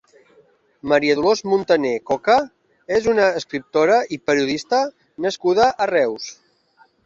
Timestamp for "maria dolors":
0.91-1.43